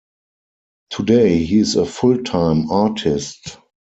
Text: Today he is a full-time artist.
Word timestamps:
Today 0.89 1.43
he 1.45 1.59
is 1.59 1.75
a 1.75 1.85
full-time 1.85 2.71
artist. 2.71 3.59